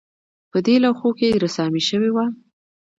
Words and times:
په 0.51 0.57
دې 0.65 0.75
لوښو 0.83 1.09
کې 1.19 1.39
رسامي 1.43 1.81
شوې 1.89 2.09
وه 2.15 2.25